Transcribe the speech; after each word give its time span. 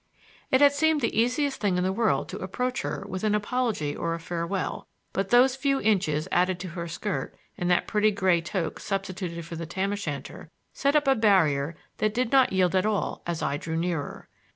It 0.49 0.61
had 0.61 0.73
seemed 0.73 1.01
the 1.01 1.15
easiest 1.15 1.61
thing 1.61 1.77
in 1.77 1.83
the 1.83 1.93
world 1.93 2.27
to 2.29 2.39
approach 2.39 2.81
her 2.81 3.05
with 3.07 3.23
an 3.23 3.35
apology 3.35 3.95
or 3.95 4.15
a 4.15 4.19
farewell, 4.19 4.87
but 5.13 5.29
those 5.29 5.55
few 5.55 5.79
inches 5.79 6.27
added 6.31 6.59
to 6.61 6.69
her 6.69 6.87
skirt 6.87 7.35
and 7.55 7.69
that 7.69 7.85
pretty 7.85 8.09
gray 8.09 8.41
toque 8.41 8.79
substituted 8.81 9.45
for 9.45 9.55
the 9.57 9.67
tam 9.67 9.91
o' 9.91 9.95
shanter 9.95 10.49
set 10.73 10.95
up 10.95 11.07
a 11.07 11.13
barrier 11.13 11.75
that 11.99 12.15
did 12.15 12.31
not 12.31 12.51
yield 12.51 12.73
at 12.75 12.83
all 12.87 13.21
as 13.27 13.43
I 13.43 13.57
drew 13.57 13.77
nearer. 13.77 14.27